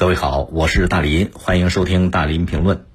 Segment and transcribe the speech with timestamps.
[0.00, 2.86] 各位好，我是大林，欢迎收听大林评论。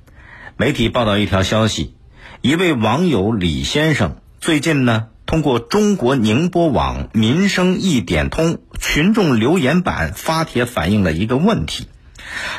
[0.58, 1.94] 媒体报道一条消息，
[2.42, 11.90] 一位网友李先生最近呢，通过中国宁波网民生一点通群众留言板发帖反映了一个问题。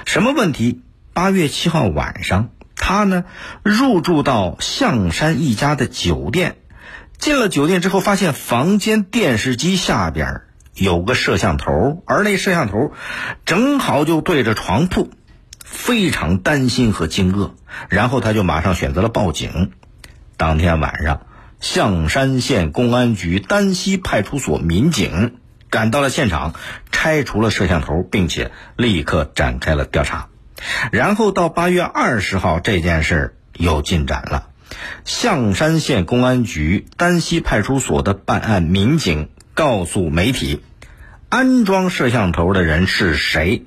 [0.05, 0.81] 什么问题？
[1.13, 3.25] 八月七号晚上，他呢
[3.65, 6.59] 入住到象山一家的酒店，
[7.19, 10.43] 进了酒店之后，发现房间电视机下边。
[10.77, 12.93] 有个摄像头，而那摄像头
[13.47, 15.11] 正好就对着床铺，
[15.65, 17.53] 非常担心和惊愕，
[17.89, 19.73] 然后他就马上选择了报警。
[20.37, 21.23] 当天晚上，
[21.61, 25.39] 象山县公安局丹溪派出所民警
[25.71, 26.55] 赶到了现场，
[26.93, 30.29] 拆除了摄像头，并且立刻展开了调查。
[30.93, 34.49] 然后到八月二十号，这件事有进展了。
[35.05, 39.31] 象山县公安局丹溪派出所的办案民警。
[39.57, 40.61] 告诉媒体，
[41.31, 43.65] 安装摄像头的人是谁？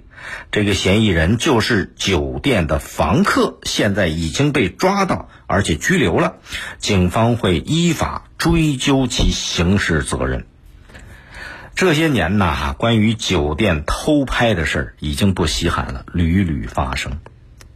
[0.51, 6.35] 这个嫌疑人就是酒店的房客，现在已经被抓到，而且拘留了。
[6.77, 10.45] 警方会依法追究其刑事责任。
[11.73, 17.13] 这些年呐，关于酒店偷拍的事儿已经不稀罕了，屡屡发生，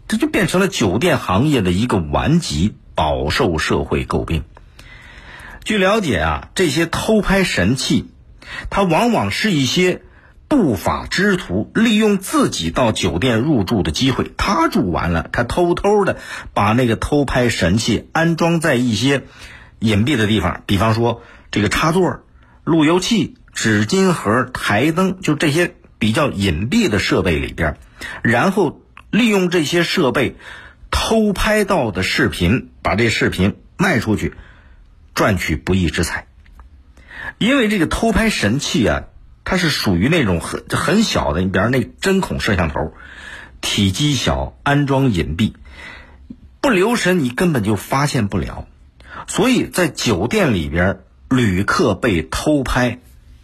[0.08, 4.44] 这就变成了酒店行业的一个顽疾，饱受社会诟病。
[5.64, 8.09] 据了解啊，这些偷拍神器，
[8.69, 10.02] 它往往是一些
[10.50, 16.17] 不法之徒利用自己到酒店入住的机会，他住完了，他偷偷的
[16.53, 19.23] 把那个偷拍神器安装在一些
[19.80, 22.23] 隐蔽的地方，比方说这个插座、
[22.64, 27.77] 路由器、纸巾盒、台灯，就这些比较隐蔽的设备里边，
[28.22, 30.36] 然后利用这些设备
[30.92, 34.33] 偷拍到的视频，把这视频卖出去。
[35.14, 36.28] 赚取不义之财，
[37.38, 39.03] 因为这个偷拍神器啊，
[39.44, 42.94] 它是属于那种很很小的，你比方那针孔摄像头，
[43.61, 45.53] 体积小，安装隐蔽，
[46.61, 48.67] 不留神你根本就发现不了。
[49.28, 50.99] 所以在酒店里边，
[51.30, 52.99] 旅客被偷拍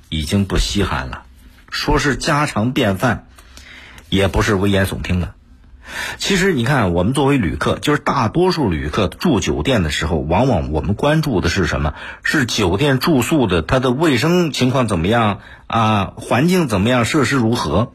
[0.10, 1.24] 已经不稀罕了，
[1.70, 3.28] 说是家常便饭，
[4.10, 5.36] 也不是危言耸听了。
[6.18, 11.94] 其实你看，我们作为旅客，就是大多数旅客住酒店的时候，往往我们关注的是什么？
[12.24, 16.14] 是酒店住宿的它的卫生情况怎么样啊？
[16.16, 17.06] 环境怎么样？
[17.06, 17.92] 设施如何？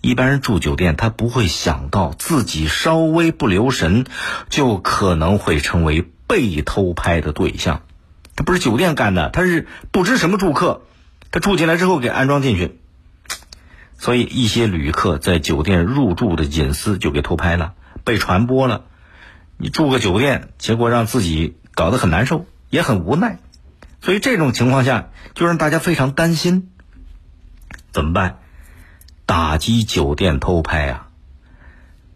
[0.00, 4.04] 一般人住酒店，他不会想到自己稍微不留神，
[4.48, 7.82] 就可能会成为被偷拍的对象。
[8.34, 10.82] 他不是酒店干的，他是不知什么住客，
[11.30, 12.80] 他住进来之后给安装进去。
[14.02, 18.82] 所以，一些旅客在酒店入住的隐私就给偷拍了，被传播了。
[19.58, 23.38] 你住个酒店，结果让自己搞得很难受，也很无奈。
[24.00, 26.72] 所以这种情况下，就让大家非常担心。
[27.92, 28.40] 怎么办？
[29.24, 31.08] 打击酒店偷拍啊！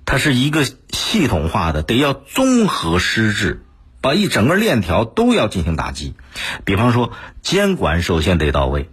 [0.05, 3.63] 它是一个系统化的，得要综合施治，
[4.01, 6.17] 把一整个链条都要进行打击。
[6.65, 8.91] 比方说，监管首先得到位，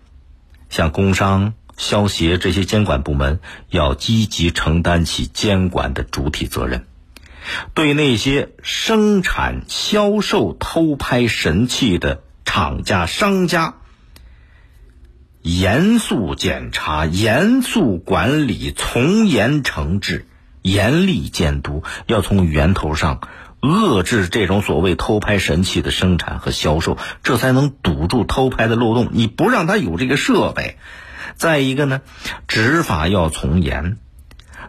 [0.70, 1.56] 像工商。
[1.78, 3.40] 消协这些监管部门
[3.70, 6.86] 要积极承担起监管的主体责任，
[7.74, 13.76] 对那些生产、销售偷拍神器的厂家、商家
[15.42, 20.26] 严肃检查、严肃管理、从严惩治、
[20.62, 23.20] 严厉监督，要从源头上
[23.60, 29.10] 遏制这种所谓偷拍神器的生产和销售，这才能堵住偷拍的漏洞。
[29.12, 30.78] 你不让他有这个设备。
[31.36, 32.02] 再一个呢，
[32.48, 33.98] 执法要从严，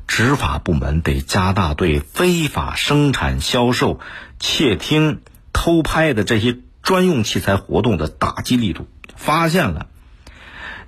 [0.07, 4.01] 执法部门得加大对非法生产、销售、
[4.39, 5.21] 窃听、
[5.53, 8.87] 偷拍的这些专用器材活动的打击力度。
[9.17, 9.87] 发现了，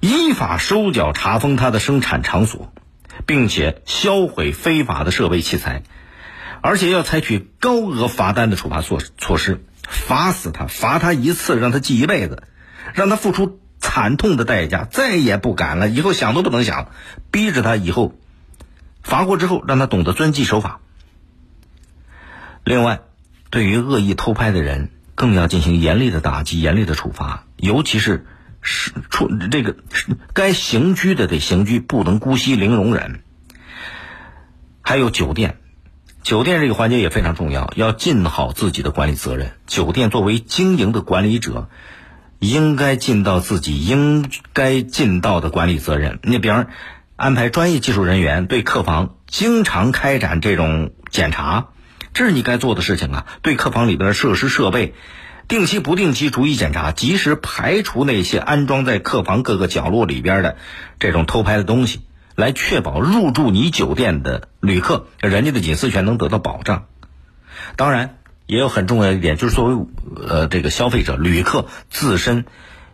[0.00, 2.72] 依法收缴查封他的生产场所，
[3.24, 5.82] 并且销毁非法的设备器材，
[6.60, 12.42] 而且要采取高额罚单的处罚措措施，罚死他，罚他一次，让他记一辈子，
[12.94, 13.60] 让他付出。
[13.96, 15.88] 惨痛的代价，再也不敢了。
[15.88, 16.90] 以后想都不能想，
[17.30, 18.14] 逼着他以后
[19.02, 20.80] 罚过之后，让他懂得遵纪守法。
[22.62, 23.00] 另外，
[23.48, 27.44] 对于恶意偷拍的人，更要进行严厉的打击、严厉的处罚。
[27.56, 28.26] 尤其是
[28.60, 29.76] 是处这个
[30.34, 33.22] 该刑拘的得刑拘，不能姑息、零容忍。
[34.82, 35.56] 还有酒店，
[36.22, 39.52] 酒店这个环节也非常重要，要尽好自己的管理责任。
[39.66, 41.70] 酒店作为经营的管理者。
[42.38, 46.18] 应该尽到自己应该尽到的管理责任。
[46.22, 46.66] 你比方
[47.16, 51.68] 安排专业技术人员对客房经常开展这种检查，
[52.12, 53.26] 这是你该做的事情啊。
[53.42, 54.94] 对客房里边的设施设备，
[55.48, 60.56] 定期不定期逐一检查，及时排除那些安装在客房各个角落里边的
[60.98, 62.02] 这种偷拍的东西。
[62.34, 66.84] 来确保入住你酒店的旅客人家的隐私权能得到保障。
[67.76, 69.86] 当然，也有很重要一点，就是作为
[70.28, 72.44] 呃这个消费者旅客自身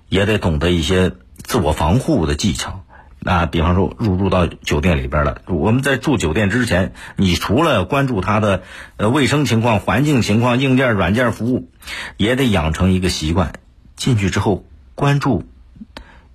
[0.08, 2.84] 也得懂得一些自我防护的技巧。
[3.24, 8.64] 那比方说入住到酒店里边了，我们在住酒店之前，你除了关注它的
[8.96, 11.70] 呃卫生情况、环境情况、硬件、软件服务，
[12.16, 13.52] 也得养成一个习惯，
[13.94, 14.64] 进去之后
[14.96, 15.44] 关注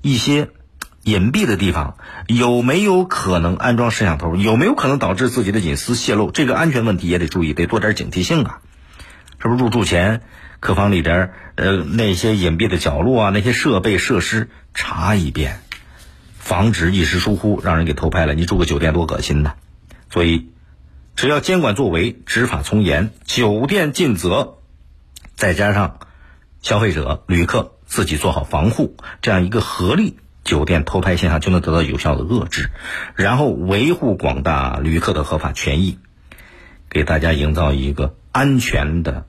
[0.02, 0.48] 一些
[1.04, 1.98] 隐蔽的地方
[2.28, 8.62] 有没有可能安装摄像头，有没有可能导致自己的隐私泄露，这个安全问题也得注意，得多点警惕性啊！
[9.42, 10.22] 是不是入住前
[10.60, 15.60] 客房里边呃那些隐蔽的角落啊，那些设备设施查一遍。
[16.40, 19.56] 防止一时疏忽让人给偷拍了，你住个酒店多恶心呐！
[20.10, 20.48] 所以，
[21.18, 24.60] 只要监管作为、执法从严、酒店尽责，
[25.36, 26.00] 再加上
[26.62, 32.70] 消费者、旅客自己做好防护，这样一个合力，酒店偷拍现象就能得到有效的遏制，
[33.16, 36.00] 然后维护广大旅客的合法权益，
[36.90, 39.26] 给大家营造一个安全的、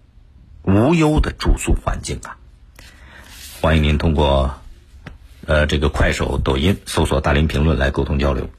[0.64, 2.36] 无忧的住宿环境啊！
[3.62, 4.58] 欢迎您通过。
[5.46, 8.50] 呃，这个快手、抖音搜索“大林评论”来沟通交流。